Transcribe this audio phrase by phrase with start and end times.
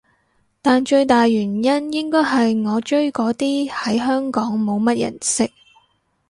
[0.63, 5.51] 但最大原因應該係我追嗰啲喺香港冇乜人識